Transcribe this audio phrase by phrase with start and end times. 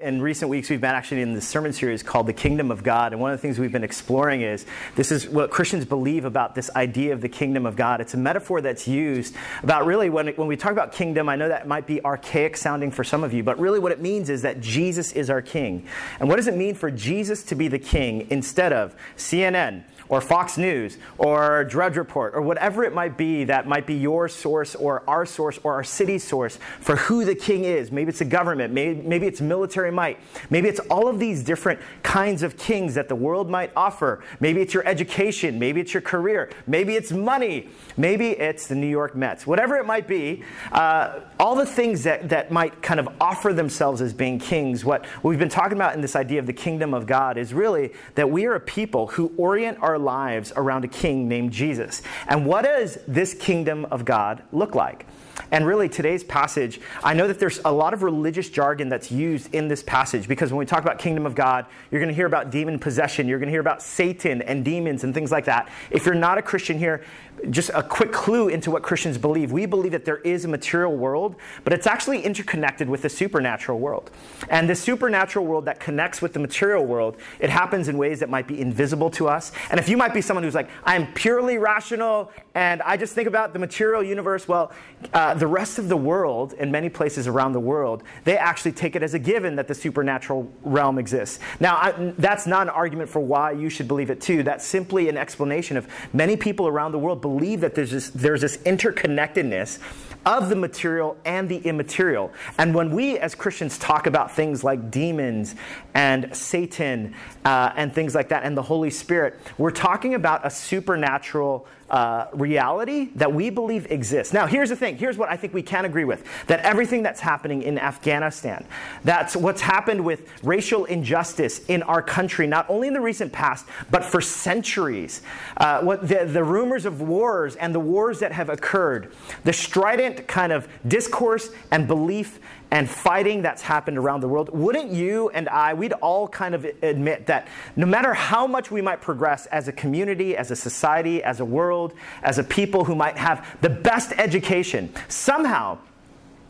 [0.00, 3.12] In recent weeks, we've been actually in this sermon series called The Kingdom of God.
[3.12, 6.56] And one of the things we've been exploring is this is what Christians believe about
[6.56, 8.00] this idea of the kingdom of God.
[8.00, 11.48] It's a metaphor that's used about really when, when we talk about kingdom, I know
[11.48, 14.42] that might be archaic sounding for some of you, but really what it means is
[14.42, 15.86] that Jesus is our king.
[16.18, 19.84] And what does it mean for Jesus to be the king instead of CNN?
[20.08, 24.28] Or Fox News or Drudge Report or whatever it might be that might be your
[24.28, 27.90] source or our source or our city's source for who the king is.
[27.90, 30.18] Maybe it's the government, maybe, maybe it's military might,
[30.50, 34.22] maybe it's all of these different kinds of kings that the world might offer.
[34.40, 38.88] Maybe it's your education, maybe it's your career, maybe it's money, maybe it's the New
[38.88, 39.46] York Mets.
[39.46, 44.00] Whatever it might be, uh, all the things that, that might kind of offer themselves
[44.00, 47.06] as being kings, what we've been talking about in this idea of the kingdom of
[47.06, 51.28] God is really that we are a people who orient our lives around a king
[51.28, 52.02] named Jesus.
[52.28, 55.06] And what does this kingdom of God look like?
[55.54, 59.54] And really, today's passage, I know that there's a lot of religious jargon that's used
[59.54, 62.26] in this passage because when we talk about kingdom of God, you're going to hear
[62.26, 65.68] about demon possession, you're going to hear about Satan and demons and things like that.
[65.92, 67.04] If you're not a Christian here,
[67.50, 69.52] just a quick clue into what Christians believe.
[69.52, 73.78] We believe that there is a material world, but it's actually interconnected with the supernatural
[73.78, 74.10] world.
[74.48, 78.30] And the supernatural world that connects with the material world, it happens in ways that
[78.30, 79.52] might be invisible to us.
[79.70, 83.28] And if you might be someone who's like, I'm purely rational and I just think
[83.28, 84.72] about the material universe, well,
[85.12, 88.96] uh, the rest of the world, in many places around the world, they actually take
[88.96, 91.38] it as a given that the supernatural realm exists.
[91.60, 94.42] Now, I, that's not an argument for why you should believe it too.
[94.42, 98.40] That's simply an explanation of many people around the world believe that there's this, there's
[98.40, 99.78] this interconnectedness
[100.26, 102.32] of the material and the immaterial.
[102.58, 105.54] And when we as Christians talk about things like demons
[105.92, 110.50] and Satan uh, and things like that and the Holy Spirit, we're talking about a
[110.50, 114.32] supernatural uh, reality that we believe exists.
[114.32, 114.96] Now, here's the thing.
[114.96, 118.64] Here's what think we can agree with that everything that's happening in Afghanistan,
[119.04, 123.66] that's what's happened with racial injustice in our country, not only in the recent past,
[123.90, 125.22] but for centuries.
[125.56, 129.12] Uh, what the, the rumors of wars and the wars that have occurred,
[129.44, 134.90] the strident kind of discourse and belief and fighting that's happened around the world, wouldn't
[134.90, 139.00] you and I, we'd all kind of admit that no matter how much we might
[139.00, 143.16] progress as a community, as a society, as a world, as a people who might
[143.16, 145.78] have the best education, somehow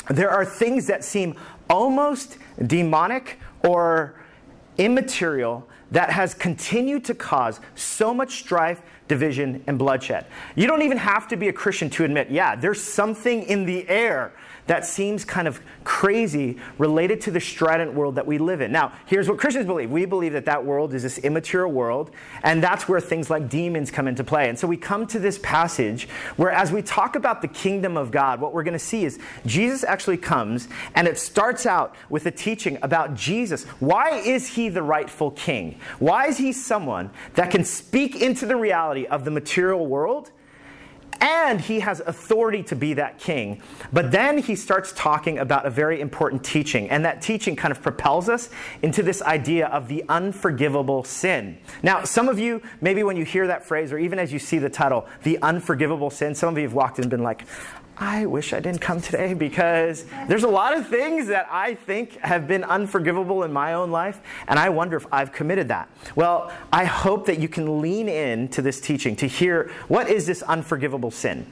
[0.09, 1.35] there are things that seem
[1.69, 4.15] almost demonic or
[4.79, 10.27] immaterial that has continued to cause so much strife, division, and bloodshed.
[10.57, 13.89] You don't even have to be a Christian to admit, yeah, there's something in the
[13.89, 14.33] air
[14.67, 18.73] that seems kind of crazy related to the strident world that we live in.
[18.73, 22.11] Now, here's what Christians believe we believe that that world is this immature world,
[22.43, 24.49] and that's where things like demons come into play.
[24.49, 28.11] And so we come to this passage where, as we talk about the kingdom of
[28.11, 32.27] God, what we're going to see is Jesus actually comes, and it starts out with
[32.27, 33.65] a teaching about Jesus.
[33.81, 35.79] Why is he the rightful king?
[35.99, 40.31] Why is he someone that can speak into the reality of the material world?
[41.25, 43.63] And he has authority to be that king.
[43.95, 47.81] But then he starts talking about a very important teaching, and that teaching kind of
[47.81, 48.51] propels us
[48.83, 51.57] into this idea of the unforgivable sin.
[51.83, 54.59] Now, some of you, maybe when you hear that phrase, or even as you see
[54.59, 57.47] the title, the unforgivable sin, some of you have walked in and been like,
[57.97, 62.19] I wish I didn't come today because there's a lot of things that I think
[62.19, 65.89] have been unforgivable in my own life, and I wonder if I've committed that.
[66.17, 70.27] Well, I hope that you can lean in to this teaching to hear what is
[70.27, 71.47] this unforgivable sin?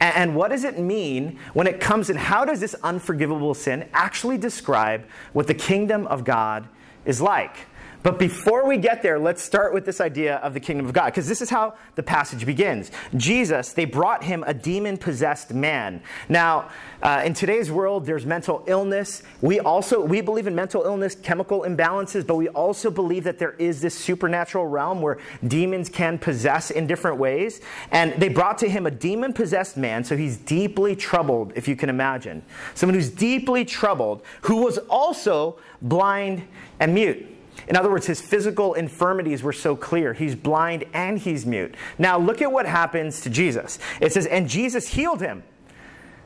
[0.00, 2.16] And what does it mean when it comes in?
[2.16, 6.68] How does this unforgivable sin actually describe what the kingdom of God
[7.04, 7.56] is like?
[8.06, 11.06] But before we get there, let's start with this idea of the kingdom of God,
[11.06, 12.92] because this is how the passage begins.
[13.16, 16.00] Jesus, they brought him a demon possessed man.
[16.28, 16.70] Now,
[17.02, 19.24] uh, in today's world, there's mental illness.
[19.40, 23.54] We also we believe in mental illness, chemical imbalances, but we also believe that there
[23.54, 27.60] is this supernatural realm where demons can possess in different ways.
[27.90, 31.74] And they brought to him a demon possessed man, so he's deeply troubled, if you
[31.74, 32.44] can imagine.
[32.76, 36.46] Someone who's deeply troubled, who was also blind
[36.78, 37.32] and mute.
[37.68, 40.12] In other words, his physical infirmities were so clear.
[40.12, 41.74] He's blind and he's mute.
[41.98, 43.78] Now, look at what happens to Jesus.
[44.00, 45.42] It says, and Jesus healed him.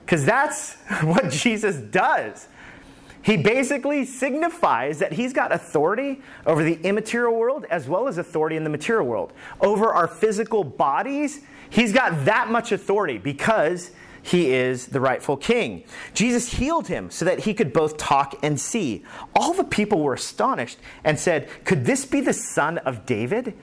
[0.04, 2.46] Because that's what Jesus does.
[3.22, 8.56] He basically signifies that he's got authority over the immaterial world as well as authority
[8.56, 9.32] in the material world.
[9.60, 13.90] Over our physical bodies, he's got that much authority because
[14.22, 15.84] he is the rightful king.
[16.14, 19.04] Jesus healed him so that he could both talk and see.
[19.34, 23.54] All the people were astonished and said, Could this be the son of David?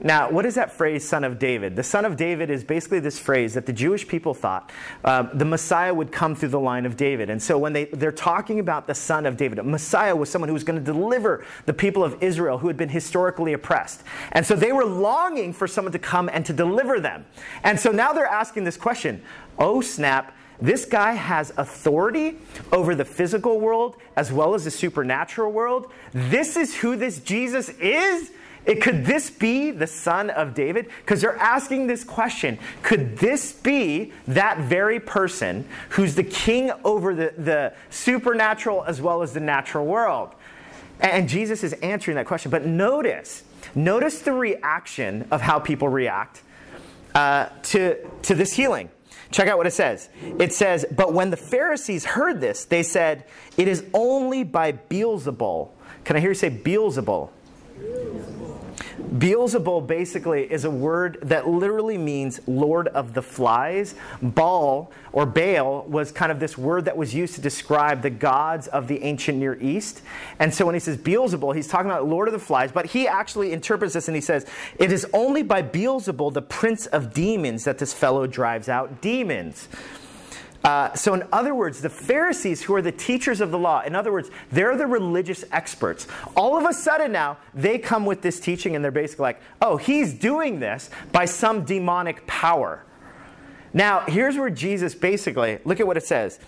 [0.00, 1.74] Now, what is that phrase, son of David?
[1.74, 4.70] The son of David is basically this phrase that the Jewish people thought
[5.04, 7.30] uh, the Messiah would come through the line of David.
[7.30, 10.48] And so when they, they're talking about the son of David, a Messiah was someone
[10.48, 14.02] who was going to deliver the people of Israel who had been historically oppressed.
[14.32, 17.24] And so they were longing for someone to come and to deliver them.
[17.64, 19.22] And so now they're asking this question
[19.58, 20.36] oh, snap.
[20.60, 22.38] This guy has authority
[22.72, 25.90] over the physical world as well as the supernatural world.
[26.12, 28.30] This is who this Jesus is.
[28.66, 30.88] It, could this be the son of David?
[31.00, 37.14] Because they're asking this question Could this be that very person who's the king over
[37.14, 40.34] the, the supernatural as well as the natural world?
[40.98, 42.50] And Jesus is answering that question.
[42.50, 46.42] But notice, notice the reaction of how people react
[47.14, 48.90] uh, to, to this healing.
[49.30, 50.08] Check out what it says.
[50.38, 53.24] It says, But when the Pharisees heard this, they said,
[53.56, 55.68] It is only by Beelzebul.
[56.04, 57.30] Can I hear you say Beelzebul?
[57.78, 58.35] Beelzebul
[59.86, 63.94] basically is a word that literally means Lord of the Flies.
[64.20, 68.66] Baal or Baal was kind of this word that was used to describe the gods
[68.68, 70.02] of the ancient Near East.
[70.38, 73.06] And so when he says Beelzebul, he's talking about Lord of the Flies, but he
[73.08, 74.46] actually interprets this and he says,
[74.78, 79.68] It is only by Beelzebul, the prince of demons, that this fellow drives out demons.
[80.66, 83.94] Uh, so, in other words, the Pharisees, who are the teachers of the law, in
[83.94, 86.08] other words, they're the religious experts.
[86.34, 89.76] All of a sudden now, they come with this teaching and they're basically like, oh,
[89.76, 92.84] he's doing this by some demonic power.
[93.72, 96.40] Now, here's where Jesus basically, look at what it says.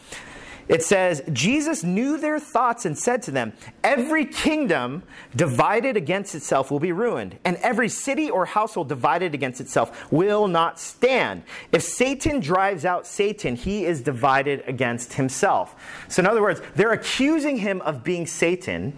[0.69, 5.03] It says, Jesus knew their thoughts and said to them, Every kingdom
[5.35, 10.47] divided against itself will be ruined, and every city or household divided against itself will
[10.47, 11.43] not stand.
[11.73, 15.75] If Satan drives out Satan, he is divided against himself.
[16.09, 18.93] So, in other words, they're accusing him of being Satan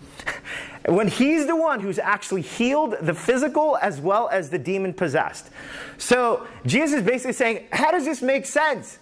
[0.87, 5.51] when he's the one who's actually healed the physical as well as the demon possessed.
[5.99, 8.99] So, Jesus is basically saying, How does this make sense?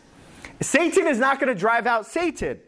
[0.61, 2.61] Satan is not going to drive out Satan.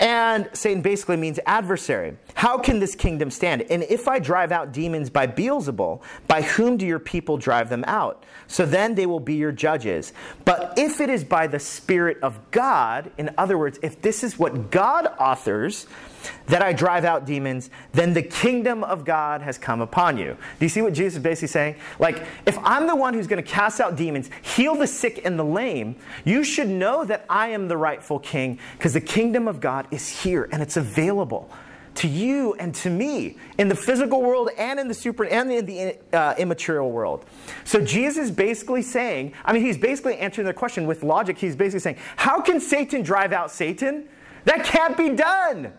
[0.00, 2.16] And Satan basically means adversary.
[2.32, 3.62] How can this kingdom stand?
[3.70, 7.84] And if I drive out demons by Beelzebul, by whom do your people drive them
[7.86, 8.24] out?
[8.46, 10.14] So then they will be your judges.
[10.46, 14.38] But if it is by the Spirit of God, in other words, if this is
[14.38, 15.86] what God authors,
[16.46, 20.36] that I drive out demons, then the kingdom of God has come upon you.
[20.58, 21.76] Do you see what Jesus is basically saying?
[21.98, 25.38] Like, if I'm the one who's going to cast out demons, heal the sick and
[25.38, 29.60] the lame, you should know that I am the rightful king because the kingdom of
[29.60, 31.50] God is here and it's available
[31.96, 35.66] to you and to me in the physical world and in the super and in
[35.66, 37.24] the uh, immaterial world.
[37.64, 41.38] So Jesus is basically saying, I mean, he's basically answering the question with logic.
[41.38, 44.08] He's basically saying, how can Satan drive out Satan?
[44.44, 45.72] That can't be done.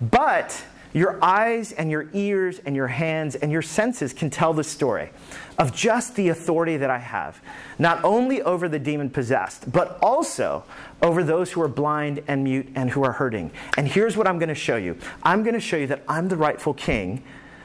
[0.00, 0.64] But
[0.96, 5.10] your eyes and your ears and your hands and your senses can tell the story
[5.58, 7.38] of just the authority that I have,
[7.78, 10.64] not only over the demon possessed, but also
[11.02, 13.50] over those who are blind and mute and who are hurting.
[13.76, 16.28] And here's what I'm going to show you I'm going to show you that I'm
[16.28, 17.22] the rightful king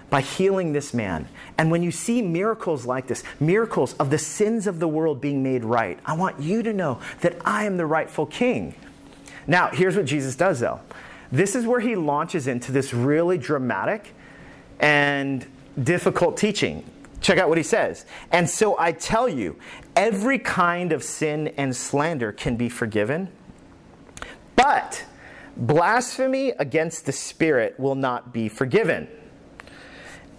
[0.10, 1.26] by healing this man.
[1.58, 5.42] And when you see miracles like this, miracles of the sins of the world being
[5.42, 8.76] made right, I want you to know that I am the rightful king.
[9.48, 10.82] Now, here's what Jesus does though.
[11.32, 14.14] This is where he launches into this really dramatic
[14.80, 15.46] and
[15.82, 16.84] difficult teaching.
[17.22, 18.06] Check out what he says.
[18.32, 19.58] And so I tell you,
[19.96, 23.30] every kind of sin and slander can be forgiven,
[24.56, 25.06] but
[25.56, 29.08] blasphemy against the Spirit will not be forgiven.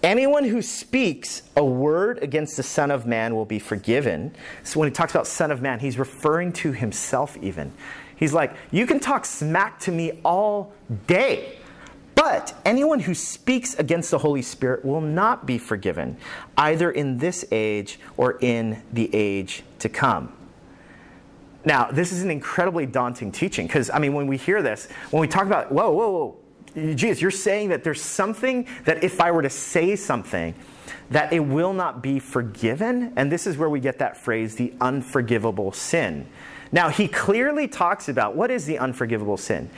[0.03, 4.35] Anyone who speaks a word against the Son of Man will be forgiven.
[4.63, 7.71] So when he talks about Son of Man, he's referring to himself even.
[8.23, 10.71] He's like, You can talk smack to me all
[11.07, 11.57] day,
[12.15, 16.15] but anyone who speaks against the Holy Spirit will not be forgiven,
[16.57, 20.31] either in this age or in the age to come.
[21.65, 25.19] Now, this is an incredibly daunting teaching because, I mean, when we hear this, when
[25.19, 26.37] we talk about, whoa, whoa,
[26.75, 30.55] whoa, Jesus, you're saying that there's something that if I were to say something,
[31.09, 33.11] that it will not be forgiven.
[33.17, 36.25] And this is where we get that phrase, the unforgivable sin.
[36.73, 39.69] Now, he clearly talks about what is the unforgivable sin.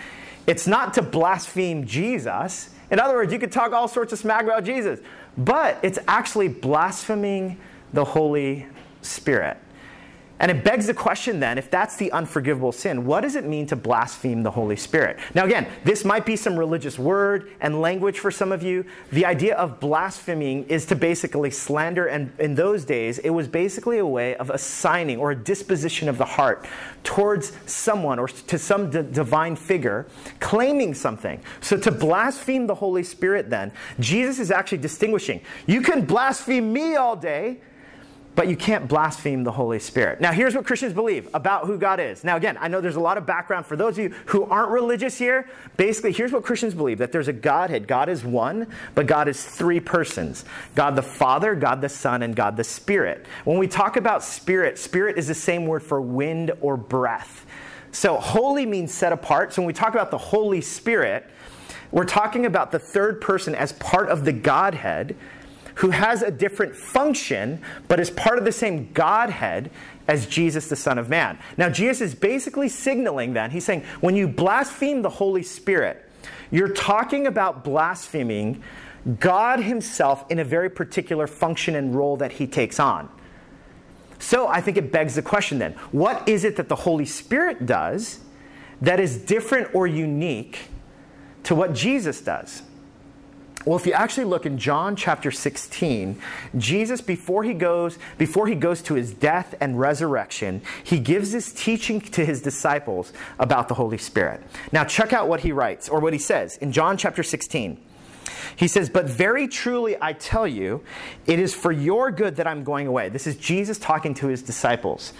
[0.47, 2.69] It's not to blaspheme Jesus.
[2.89, 5.01] In other words, you could talk all sorts of smack about Jesus,
[5.37, 7.57] but it's actually blaspheming
[7.91, 8.65] the Holy
[9.01, 9.57] Spirit.
[10.39, 13.67] And it begs the question then if that's the unforgivable sin, what does it mean
[13.67, 15.17] to blaspheme the Holy Spirit?
[15.33, 18.85] Now, again, this might be some religious word and language for some of you.
[19.11, 23.99] The idea of blaspheming is to basically slander, and in those days, it was basically
[23.99, 26.67] a way of assigning or a disposition of the heart
[27.03, 30.05] towards someone or to some d- divine figure
[30.39, 31.39] claiming something.
[31.61, 35.41] So, to blaspheme the Holy Spirit, then, Jesus is actually distinguishing.
[35.65, 37.61] You can blaspheme me all day
[38.35, 40.19] but you can't blaspheme the Holy Spirit.
[40.19, 42.23] Now, here's what Christians believe about who God is.
[42.23, 44.71] Now, again, I know there's a lot of background for those of you who aren't
[44.71, 45.49] religious here.
[45.77, 47.87] Basically, here's what Christians believe that there's a Godhead.
[47.87, 50.43] God is one, but God is three persons
[50.75, 53.25] God the Father, God the Son, and God the Spirit.
[53.45, 57.45] When we talk about spirit, spirit is the same word for wind or breath.
[57.91, 59.53] So, holy means set apart.
[59.53, 61.29] So, when we talk about the Holy Spirit,
[61.91, 65.15] we're talking about the third person as part of the Godhead
[65.75, 69.69] who has a different function, but is part of the same Godhead
[70.07, 71.37] as Jesus, the Son of Man.
[71.57, 76.09] Now, Jesus is basically signaling then, he's saying, when you blaspheme the Holy Spirit,
[76.51, 78.61] you're talking about blaspheming
[79.19, 83.09] God Himself in a very particular function and role that He takes on.
[84.19, 87.65] So I think it begs the question then what is it that the Holy Spirit
[87.65, 88.19] does
[88.81, 90.69] that is different or unique
[91.43, 92.63] to what Jesus does?
[93.65, 96.21] Well, if you actually look in John chapter 16,
[96.55, 101.51] Jesus, before he goes, before he goes to his death and resurrection, he gives this
[101.51, 104.43] teaching to his disciples about the Holy Spirit.
[104.71, 107.81] Now, check out what he writes, or what he says in John chapter 16.
[108.55, 110.83] He says, But very truly I tell you,
[111.25, 113.09] it is for your good that I'm going away.
[113.09, 115.11] This is Jesus talking to his disciples.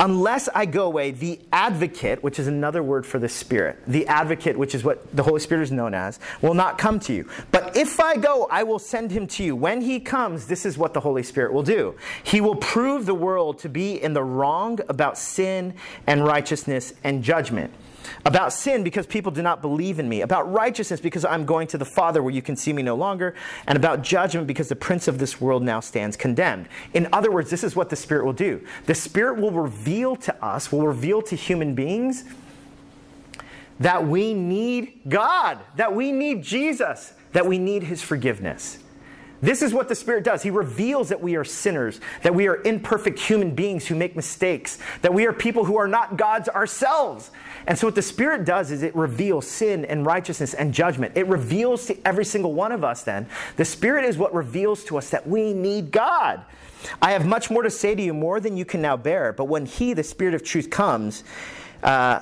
[0.00, 4.56] Unless I go away, the advocate, which is another word for the Spirit, the advocate,
[4.56, 7.28] which is what the Holy Spirit is known as, will not come to you.
[7.50, 9.56] But if I go, I will send him to you.
[9.56, 11.96] When he comes, this is what the Holy Spirit will do.
[12.22, 15.74] He will prove the world to be in the wrong about sin
[16.06, 17.72] and righteousness and judgment.
[18.24, 20.22] About sin, because people do not believe in me.
[20.22, 23.34] About righteousness, because I'm going to the Father where you can see me no longer.
[23.66, 26.68] And about judgment, because the prince of this world now stands condemned.
[26.94, 30.44] In other words, this is what the Spirit will do the Spirit will reveal to
[30.44, 32.24] us, will reveal to human beings
[33.80, 38.78] that we need God, that we need Jesus, that we need His forgiveness.
[39.40, 40.42] This is what the Spirit does.
[40.42, 44.78] He reveals that we are sinners, that we are imperfect human beings who make mistakes,
[45.02, 47.30] that we are people who are not gods ourselves.
[47.68, 51.12] And so, what the Spirit does is it reveals sin and righteousness and judgment.
[51.14, 53.28] It reveals to every single one of us, then.
[53.56, 56.42] The Spirit is what reveals to us that we need God.
[57.02, 59.34] I have much more to say to you, more than you can now bear.
[59.34, 61.24] But when He, the Spirit of truth, comes,
[61.82, 62.20] uh,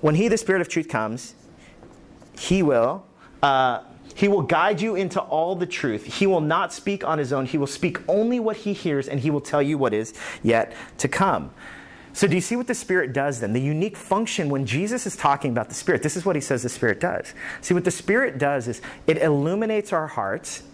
[0.00, 1.34] when He, the Spirit of truth, comes,
[2.38, 3.04] He will.
[3.42, 3.82] Uh,
[4.14, 6.04] he will guide you into all the truth.
[6.04, 7.46] He will not speak on his own.
[7.46, 10.74] He will speak only what he hears, and he will tell you what is yet
[10.98, 11.52] to come.
[12.12, 13.52] So, do you see what the Spirit does then?
[13.52, 16.62] The unique function when Jesus is talking about the Spirit, this is what he says
[16.62, 17.34] the Spirit does.
[17.60, 20.64] See, what the Spirit does is it illuminates our hearts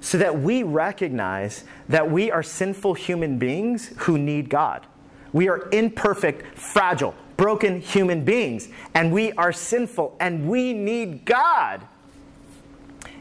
[0.00, 4.84] so that we recognize that we are sinful human beings who need God.
[5.32, 11.86] We are imperfect, fragile, broken human beings, and we are sinful, and we need God.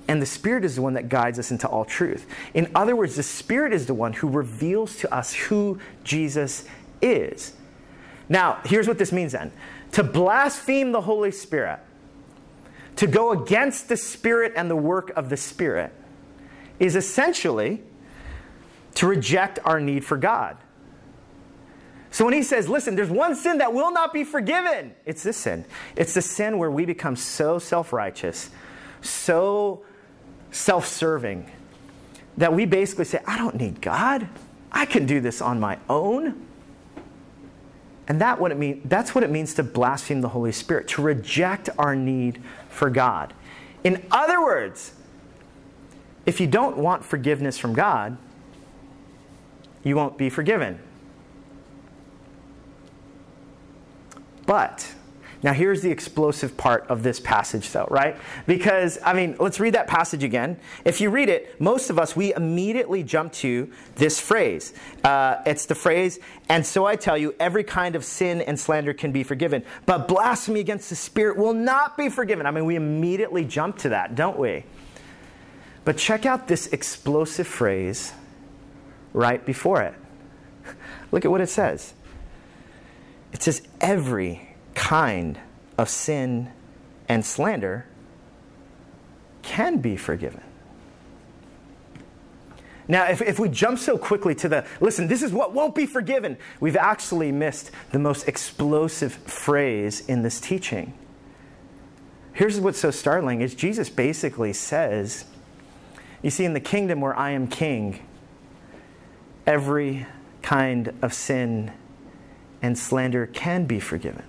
[0.08, 2.25] And the Spirit is the one that guides us into all truth.
[2.53, 6.65] In other words, the Spirit is the one who reveals to us who Jesus
[7.01, 7.53] is.
[8.29, 9.51] Now, here's what this means then
[9.91, 11.79] to blaspheme the Holy Spirit,
[12.96, 15.91] to go against the Spirit and the work of the Spirit,
[16.79, 17.81] is essentially
[18.96, 20.58] to reject our need for God.
[22.12, 25.38] So when he says, listen, there's one sin that will not be forgiven, it's this
[25.38, 25.65] sin.
[25.96, 28.50] It's the sin where we become so self righteous,
[29.01, 29.84] so
[30.51, 31.50] self serving
[32.38, 34.27] that we basically say, I don't need God.
[34.72, 36.48] I can do this on my own.
[38.12, 41.01] And that what it mean, that's what it means to blaspheme the Holy Spirit, to
[41.01, 43.34] reject our need for God.
[43.86, 44.91] In other words,
[46.25, 48.18] if you don't want forgiveness from God,
[49.86, 50.77] you won't be forgiven.
[54.46, 54.94] But
[55.43, 58.15] now, here's the explosive part of this passage, though, right?
[58.45, 60.60] Because, I mean, let's read that passage again.
[60.86, 64.74] If you read it, most of us, we immediately jump to this phrase.
[65.03, 68.93] Uh, it's the phrase, and so I tell you, every kind of sin and slander
[68.93, 72.45] can be forgiven, but blasphemy against the Spirit will not be forgiven.
[72.45, 74.63] I mean, we immediately jump to that, don't we?
[75.86, 78.13] But check out this explosive phrase
[79.12, 79.95] right before it.
[81.12, 81.95] Look at what it says.
[83.33, 85.40] It says, every kind
[85.78, 86.51] of sin
[87.08, 87.86] and slander
[89.42, 90.42] can be forgiven.
[92.88, 95.86] Now, if, if we jump so quickly to the, listen, this is what won't be
[95.86, 100.94] forgiven, we've actually missed the most explosive phrase in this teaching.
[102.34, 105.25] Here's what's so startling is Jesus basically says,
[106.22, 108.06] you see, in the kingdom where I am king,
[109.46, 110.06] every
[110.42, 111.72] kind of sin
[112.62, 114.24] and slander can be forgiven.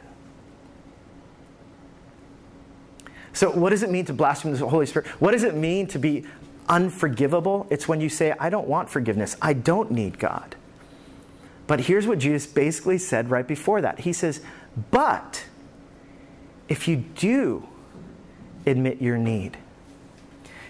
[3.32, 5.08] So, what does it mean to blaspheme the Holy Spirit?
[5.20, 6.24] What does it mean to be
[6.68, 7.66] unforgivable?
[7.70, 9.36] It's when you say, I don't want forgiveness.
[9.40, 10.56] I don't need God.
[11.66, 14.40] But here's what Jesus basically said right before that He says,
[14.90, 15.44] But
[16.68, 17.66] if you do
[18.66, 19.56] admit your need,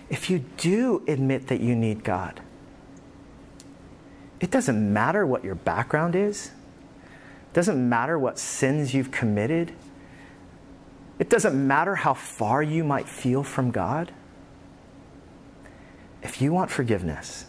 [0.08, 2.40] if you do admit that you need God,
[4.40, 6.50] it doesn't matter what your background is.
[7.50, 9.72] It doesn't matter what sins you've committed.
[11.18, 14.12] It doesn't matter how far you might feel from God.
[16.22, 17.46] If you want forgiveness,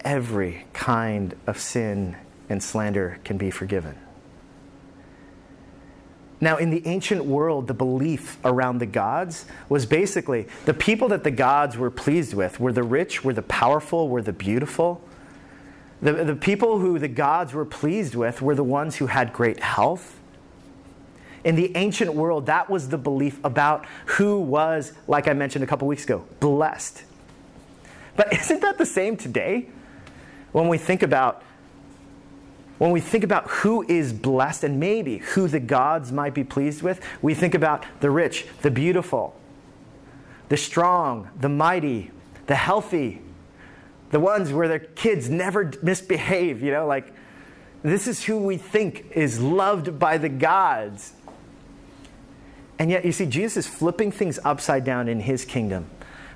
[0.00, 2.16] every kind of sin
[2.48, 3.96] and slander can be forgiven.
[6.40, 11.24] Now, in the ancient world, the belief around the gods was basically the people that
[11.24, 15.02] the gods were pleased with were the rich, were the powerful, were the beautiful.
[16.02, 19.60] The, the people who the gods were pleased with were the ones who had great
[19.60, 20.20] health.
[21.46, 25.66] In the ancient world, that was the belief about who was, like I mentioned a
[25.68, 27.04] couple weeks ago, blessed.
[28.16, 29.68] But isn't that the same today?
[30.50, 31.44] When we think about
[32.78, 36.82] when we think about who is blessed and maybe who the gods might be pleased
[36.82, 39.34] with, we think about the rich, the beautiful,
[40.50, 42.10] the strong, the mighty,
[42.48, 43.22] the healthy,
[44.10, 47.14] the ones where their kids never misbehave, you know, like
[47.82, 51.14] this is who we think is loved by the gods.
[52.78, 55.86] And yet, you see, Jesus is flipping things upside down in his kingdom,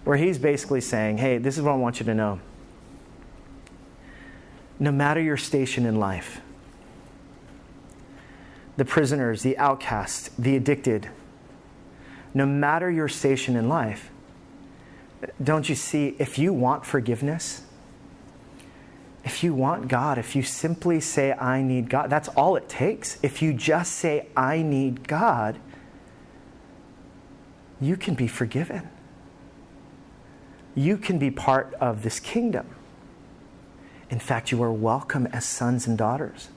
[0.05, 2.41] where he's basically saying, hey, this is what I want you to know
[4.81, 6.41] no matter your station in life.
[8.79, 11.11] The prisoners, the outcasts, the addicted,
[12.33, 14.11] no matter your station in life,
[15.43, 17.61] don't you see, if you want forgiveness,
[19.23, 23.19] if you want God, if you simply say, I need God, that's all it takes.
[23.23, 25.59] If you just say, I need God,
[27.81, 28.89] you can be forgiven.
[30.75, 32.67] You can be part of this kingdom.
[34.11, 36.49] In fact, you are welcome as sons and daughters.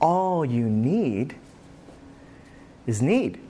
[0.00, 1.36] All you need
[2.86, 3.40] is need.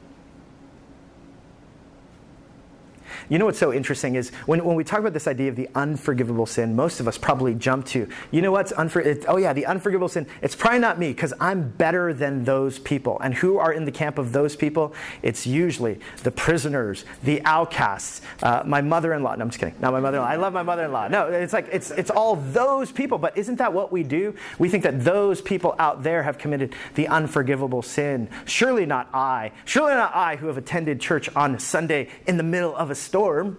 [3.28, 5.68] You know what's so interesting is when, when we talk about this idea of the
[5.74, 9.66] unforgivable sin, most of us probably jump to, you know what's unfor- oh yeah, the
[9.66, 13.18] unforgivable sin, it's probably not me because I'm better than those people.
[13.20, 14.94] And who are in the camp of those people?
[15.22, 19.34] It's usually the prisoners, the outcasts, uh, my mother-in-law.
[19.34, 19.74] No, I'm just kidding.
[19.80, 20.28] Not my mother-in-law.
[20.28, 21.08] I love my mother-in-law.
[21.08, 23.18] No, it's like, it's, it's all those people.
[23.18, 24.34] But isn't that what we do?
[24.60, 28.28] We think that those people out there have committed the unforgivable sin.
[28.44, 29.50] Surely not I.
[29.64, 33.15] Surely not I who have attended church on Sunday in the middle of a storm
[33.16, 33.58] storm.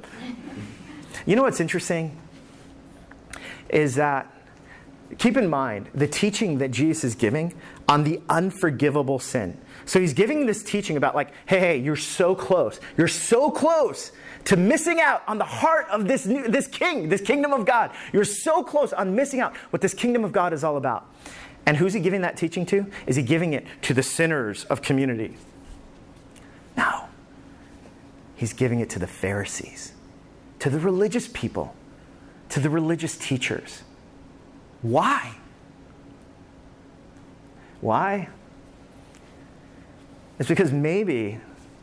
[1.25, 2.15] You know what's interesting?
[3.69, 4.31] Is that,
[5.17, 7.55] keep in mind, the teaching that Jesus is giving
[7.89, 9.57] on the unforgivable sin.
[9.85, 12.79] So he's giving this teaching about, like, hey, hey, you're so close.
[12.97, 14.11] You're so close
[14.45, 17.89] to missing out on the heart of this, new, this king, this kingdom of God.
[18.13, 21.11] You're so close on missing out what this kingdom of God is all about.
[21.65, 22.85] And who's he giving that teaching to?
[23.07, 25.35] Is he giving it to the sinners of community?
[28.37, 29.93] He's giving it to the Pharisees,
[30.59, 31.75] to the religious people,
[32.49, 33.81] to the religious teachers.
[34.83, 35.35] Why?
[37.81, 38.29] Why?
[40.39, 41.39] It's because maybe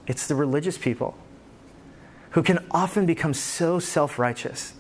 [0.07, 1.17] it's the religious people
[2.31, 4.75] who can often become so self righteous,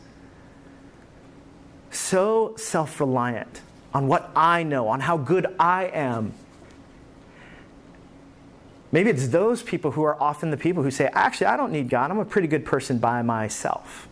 [1.90, 6.34] so self reliant on what I know, on how good I am,
[8.94, 11.88] Maybe it's those people who are often the people who say, actually, I don't need
[11.88, 12.12] God.
[12.12, 14.06] I'm a pretty good person by myself.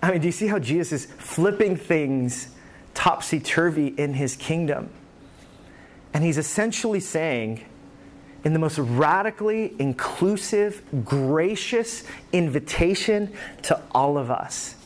[0.00, 2.54] I mean, do you see how Jesus is flipping things
[2.94, 4.90] topsy turvy in his kingdom?
[6.14, 7.64] And he's essentially saying,
[8.44, 14.76] in the most radically inclusive, gracious invitation to all of us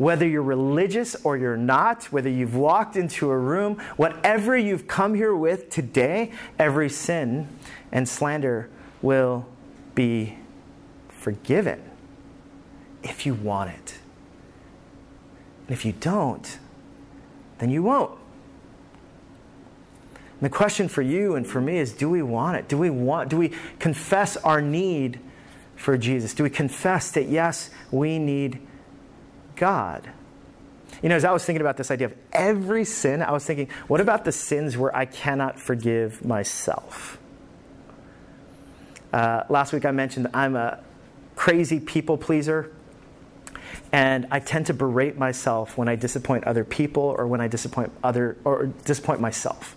[0.00, 5.14] whether you're religious or you're not, whether you've walked into a room, whatever you've come
[5.14, 7.46] here with today, every sin
[7.92, 8.70] and slander
[9.02, 9.46] will
[9.94, 10.38] be
[11.10, 11.82] forgiven
[13.02, 13.98] if you want it.
[15.66, 16.58] And if you don't,
[17.58, 18.12] then you won't.
[20.12, 22.68] And the question for you and for me is do we want it?
[22.68, 25.20] Do we want do we confess our need
[25.76, 26.32] for Jesus?
[26.32, 28.66] Do we confess that yes, we need
[29.60, 30.10] God.
[31.02, 33.68] You know, as I was thinking about this idea of every sin, I was thinking,
[33.88, 37.18] what about the sins where I cannot forgive myself?
[39.12, 40.80] Uh, last week I mentioned I'm a
[41.36, 42.72] crazy people pleaser.
[43.92, 47.92] And I tend to berate myself when I disappoint other people or when I disappoint
[48.02, 49.76] other or disappoint myself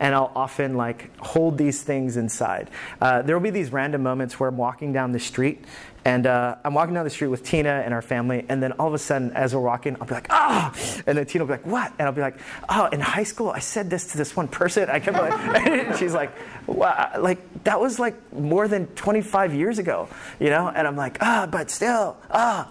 [0.00, 2.70] and I'll often like hold these things inside.
[3.00, 5.64] Uh, there will be these random moments where I'm walking down the street
[6.06, 8.86] and uh, I'm walking down the street with Tina and our family, and then all
[8.86, 10.72] of a sudden, as we're walking, I'll be like, ah!
[10.72, 11.00] Oh!
[11.04, 11.92] And then Tina will be like, what?
[11.98, 14.88] And I'll be like, oh, in high school, I said this to this one person.
[14.88, 16.30] I kept like, she's like,
[16.68, 20.68] wow, like, that was like more than 25 years ago, you know?
[20.68, 22.70] And I'm like, ah, but still, ah.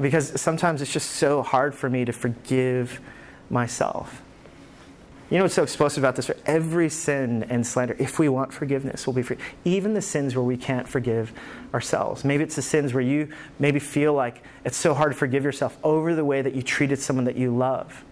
[0.00, 3.00] Because sometimes it's just so hard for me to forgive
[3.50, 4.22] myself.
[5.28, 6.26] You know what's so explosive about this?
[6.26, 9.38] For every sin and slander, if we want forgiveness, we'll be free.
[9.64, 11.32] Even the sins where we can't forgive
[11.74, 12.24] ourselves.
[12.24, 15.76] Maybe it's the sins where you maybe feel like it's so hard to forgive yourself
[15.82, 18.04] over the way that you treated someone that you love.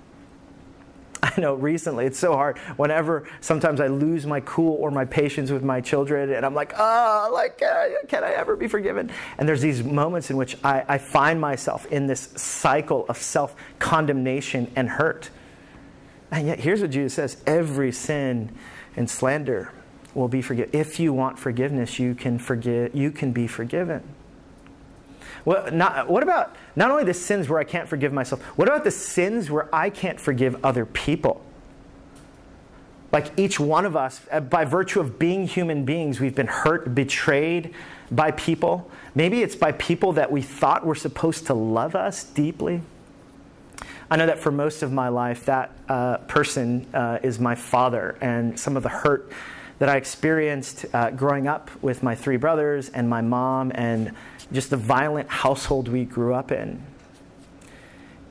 [1.23, 2.59] I know recently it's so hard.
[2.77, 6.75] Whenever sometimes I lose my cool or my patience with my children, and I'm like,
[6.77, 9.13] oh, like, uh, can I ever be forgiven?
[9.39, 13.55] And there's these moments in which I, I find myself in this cycle of self
[13.79, 15.31] condemnation and hurt.
[16.35, 18.51] And yet, here's what Jesus says every sin
[18.97, 19.71] and slander
[20.15, 20.69] will be forgiven.
[20.73, 24.03] If you want forgiveness, you can, forgive, you can be forgiven.
[25.45, 28.83] Well, not, what about not only the sins where I can't forgive myself, what about
[28.83, 31.41] the sins where I can't forgive other people?
[33.13, 36.97] Like each one of us, uh, by virtue of being human beings, we've been hurt,
[36.97, 37.73] betrayed
[38.11, 38.91] by people.
[39.15, 42.81] Maybe it's by people that we thought were supposed to love us deeply.
[44.11, 48.17] I know that for most of my life, that uh, person uh, is my father,
[48.21, 49.31] and some of the hurt
[49.79, 54.13] that I experienced uh, growing up with my three brothers and my mom, and
[54.53, 56.83] just the violent household we grew up in.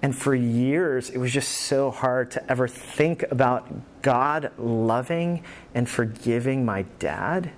[0.02, 5.90] And for years, it was just so hard to ever think about God loving and
[5.90, 7.52] forgiving my dad.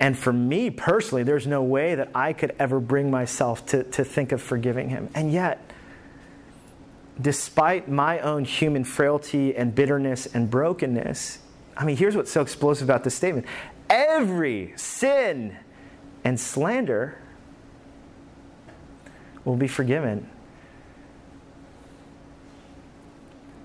[0.00, 4.04] And for me personally, there's no way that I could ever bring myself to, to
[4.04, 5.10] think of forgiving him.
[5.14, 5.70] And yet,
[7.20, 11.38] despite my own human frailty and bitterness and brokenness,
[11.76, 13.46] I mean, here's what's so explosive about this statement
[13.88, 15.56] every sin
[16.24, 17.18] and slander
[19.44, 20.28] will be forgiven.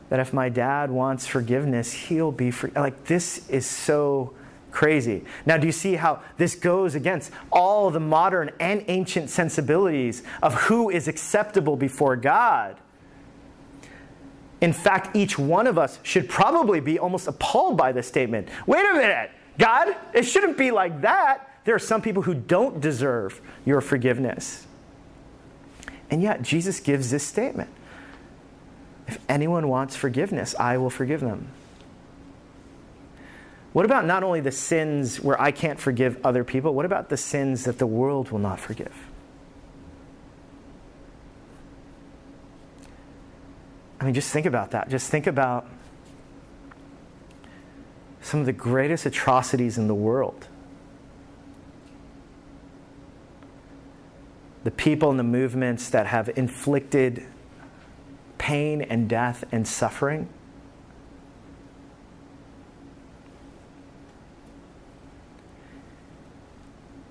[0.09, 2.71] That if my dad wants forgiveness, he'll be free.
[2.75, 4.33] Like, this is so
[4.71, 5.25] crazy.
[5.45, 10.53] Now, do you see how this goes against all the modern and ancient sensibilities of
[10.53, 12.77] who is acceptable before God?
[14.61, 18.49] In fact, each one of us should probably be almost appalled by this statement.
[18.65, 21.47] Wait a minute, God, it shouldn't be like that.
[21.63, 24.65] There are some people who don't deserve your forgiveness.
[26.09, 27.69] And yet, Jesus gives this statement
[29.07, 31.49] If anyone wants forgiveness, I will forgive them.
[33.73, 37.17] What about not only the sins where I can't forgive other people, what about the
[37.17, 38.93] sins that the world will not forgive?
[43.99, 44.89] I mean, just think about that.
[44.89, 45.67] Just think about
[48.21, 50.47] some of the greatest atrocities in the world.
[54.63, 57.25] The people and the movements that have inflicted
[58.37, 60.29] pain and death and suffering.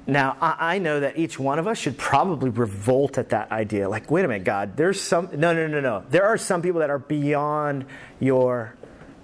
[0.09, 3.89] Now, I know that each one of us should probably revolt at that idea.
[3.89, 6.05] Like, wait a minute, God, there's some, no, no, no, no.
[6.11, 7.87] There are some people that are beyond
[8.21, 8.77] your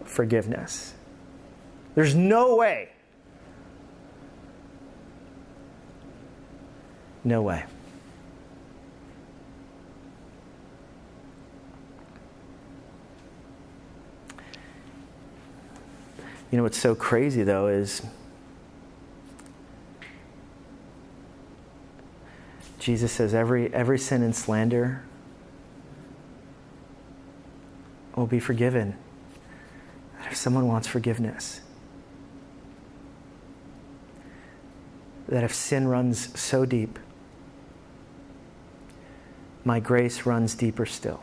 [0.05, 0.93] forgiveness.
[1.95, 2.89] There's no way.
[7.23, 7.65] No way.
[16.51, 18.03] You know what's so crazy, though, is
[22.83, 25.05] Jesus says every, every sin and slander
[28.17, 28.97] will be forgiven.
[30.29, 31.61] If someone wants forgiveness,
[35.29, 36.99] that if sin runs so deep,
[39.65, 41.23] my grace runs deeper still.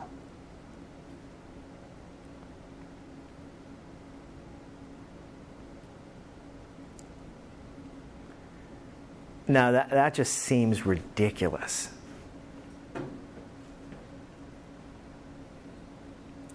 [9.50, 11.90] Now, that, that just seems ridiculous.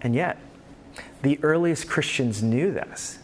[0.00, 0.38] And yet,
[1.22, 3.18] the earliest Christians knew this.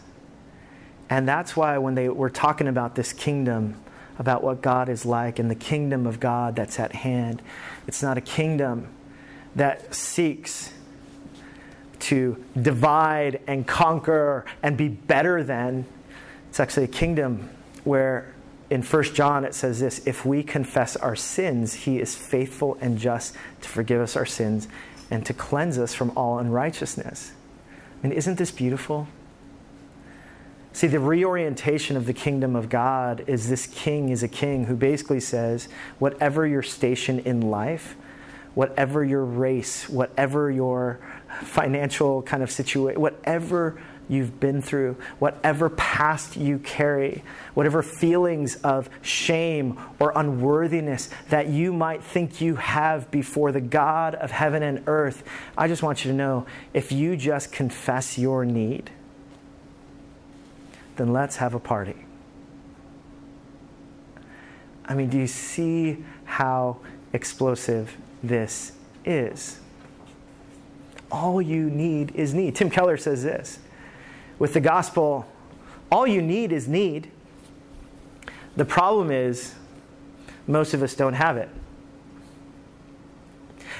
[1.09, 3.75] And that's why when they were talking about this kingdom
[4.19, 7.41] about what God is like and the kingdom of God that's at hand.
[7.87, 8.87] It's not a kingdom
[9.55, 10.73] that seeks
[12.01, 15.85] to divide and conquer and be better than.
[16.49, 17.49] It's actually a kingdom
[17.83, 18.33] where
[18.71, 22.97] in 1 John it says this if we confess our sins, he is faithful and
[22.97, 24.69] just to forgive us our sins
[25.11, 27.33] and to cleanse us from all unrighteousness.
[27.69, 29.09] I mean, isn't this beautiful?
[30.71, 34.77] See, the reorientation of the kingdom of God is this king is a king who
[34.77, 35.67] basically says,
[35.99, 37.97] whatever your station in life,
[38.55, 41.01] whatever your race, whatever your
[41.41, 43.81] financial kind of situation, whatever
[44.11, 51.71] you've been through, whatever past you carry, whatever feelings of shame or unworthiness that you
[51.71, 55.23] might think you have before the God of heaven and earth,
[55.57, 58.91] I just want you to know if you just confess your need,
[60.97, 62.05] then let's have a party.
[64.85, 66.79] I mean, do you see how
[67.13, 68.73] explosive this
[69.05, 69.59] is?
[71.09, 72.55] All you need is need.
[72.55, 73.59] Tim Keller says this
[74.41, 75.27] with the gospel,
[75.91, 77.11] all you need is need.
[78.55, 79.53] The problem is,
[80.47, 81.47] most of us don't have it.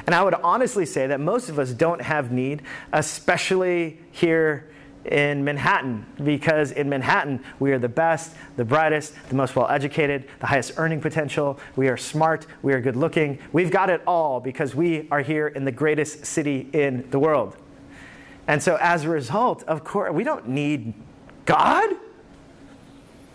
[0.06, 2.62] And I would honestly say that most of us don't have need,
[2.93, 4.69] especially here
[5.04, 10.28] in Manhattan because in Manhattan we are the best, the brightest, the most well educated,
[10.41, 11.60] the highest earning potential.
[11.76, 13.39] We are smart, we are good looking.
[13.52, 17.58] We've got it all because we are here in the greatest city in the world.
[18.47, 20.93] And so as a result, of course, we don't need
[21.45, 21.89] God.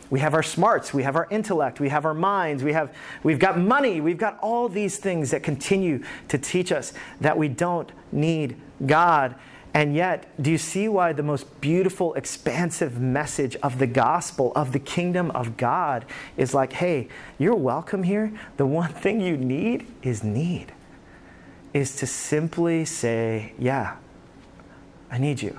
[0.09, 3.41] We have our smarts, we have our intellect, we have our minds, we have, we've
[3.41, 7.91] got money, we've got all these things that continue to teach us that we don't
[8.13, 9.35] need God.
[9.75, 14.73] And yet, do you see why the most beautiful, expansive message of the gospel, of
[14.73, 18.33] the kingdom of God, is like, hey, you're welcome here.
[18.57, 20.73] The one thing you need is need,
[21.75, 23.97] is to simply say, yeah,
[25.17, 25.59] I need you.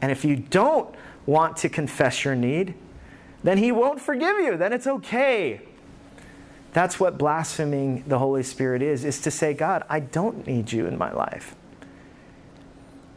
[0.00, 0.94] And if you don't
[1.26, 2.72] want to confess your need,
[3.44, 4.56] then He won't forgive you.
[4.56, 5.60] Then it's okay.
[6.72, 10.86] That's what blaspheming the Holy Spirit is, is to say, God, I don't need you
[10.86, 11.54] in my life.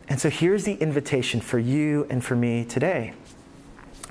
[0.09, 3.13] And so here's the invitation for you and for me today.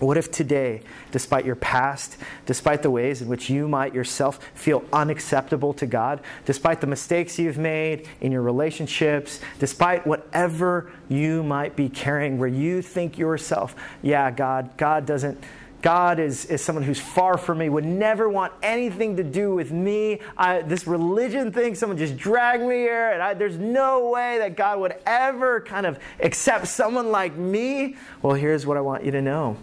[0.01, 0.81] What if today,
[1.13, 6.21] despite your past, despite the ways in which you might yourself feel unacceptable to God,
[6.47, 12.49] despite the mistakes you've made in your relationships, despite whatever you might be carrying where
[12.49, 15.39] you think yourself, yeah, God, God doesn't
[15.83, 19.73] God is, is someone who's far from me, would never want anything to do with
[19.73, 20.21] me.
[20.37, 24.57] I, this religion thing, someone just dragged me here, and I, there's no way that
[24.57, 27.97] God would ever kind of accept someone like me.
[28.21, 29.57] Well, here's what I want you to know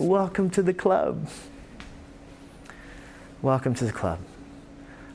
[0.00, 1.28] Welcome to the club.
[3.42, 4.18] Welcome to the club.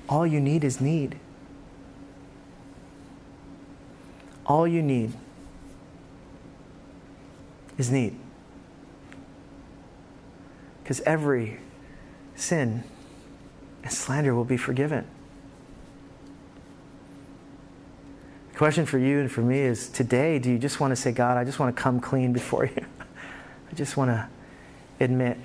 [0.07, 1.17] All you need is need.
[4.45, 5.13] All you need
[7.79, 8.15] is need.
[10.83, 11.57] Because every
[12.35, 12.83] sin
[13.81, 15.07] and slander will be forgiven.
[18.51, 21.11] The question for you and for me is today, do you just want to say,
[21.11, 22.85] God, I just want to come clean before you?
[23.71, 24.29] I just want to
[24.99, 25.37] admit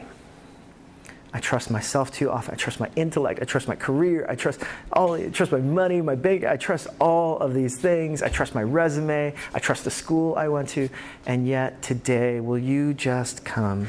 [1.32, 2.54] I trust myself too often.
[2.54, 3.38] I trust my intellect.
[3.40, 4.26] I trust my career.
[4.28, 5.14] I trust all.
[5.14, 6.44] I trust my money, my bank.
[6.44, 8.20] I trust all of these things.
[8.20, 9.32] I trust my resume.
[9.54, 10.88] I trust the school I went to.
[11.26, 13.86] And yet today, will you just come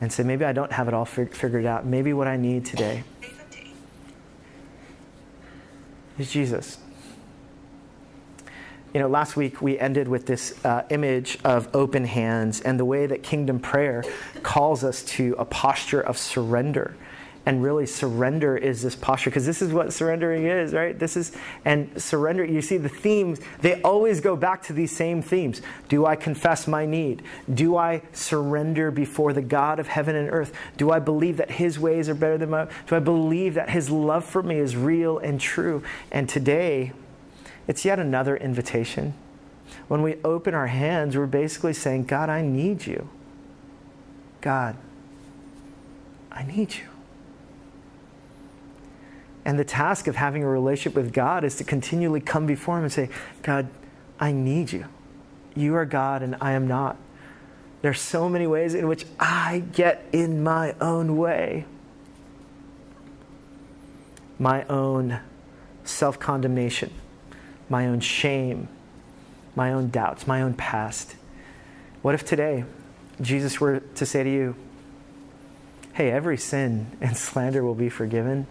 [0.00, 1.86] and say, maybe I don't have it all fig- figured out.
[1.86, 3.04] Maybe what I need today
[6.18, 6.78] is Jesus.
[8.98, 12.84] You know, last week we ended with this uh, image of open hands and the
[12.84, 14.02] way that kingdom prayer
[14.42, 16.96] calls us to a posture of surrender.
[17.46, 20.98] And really surrender is this posture because this is what surrendering is right?
[20.98, 21.30] This is
[21.64, 25.62] and surrender you see the themes they always go back to these same themes.
[25.88, 27.22] Do i confess my need?
[27.54, 30.52] Do i surrender before the god of heaven and earth?
[30.76, 33.90] Do i believe that his ways are better than my do i believe that his
[33.90, 35.84] love for me is real and true?
[36.10, 36.94] And today
[37.68, 39.14] it's yet another invitation
[39.86, 43.08] when we open our hands we're basically saying god i need you
[44.40, 44.76] god
[46.32, 46.88] i need you
[49.48, 52.84] and the task of having a relationship with God is to continually come before Him
[52.84, 53.08] and say,
[53.42, 53.66] God,
[54.20, 54.84] I need you.
[55.56, 56.98] You are God and I am not.
[57.80, 61.64] There are so many ways in which I get in my own way.
[64.38, 65.20] My own
[65.82, 66.92] self condemnation,
[67.68, 68.68] my own shame,
[69.54, 71.14] my own doubts, my own past.
[72.02, 72.64] What if today
[73.20, 74.56] Jesus were to say to you,
[75.94, 78.46] hey, every sin and slander will be forgiven,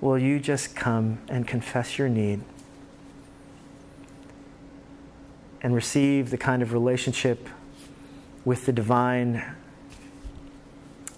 [0.00, 2.42] will you just come and confess your need
[5.62, 7.48] and receive the kind of relationship
[8.44, 9.42] with the divine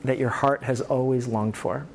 [0.05, 1.87] that your heart has always longed for?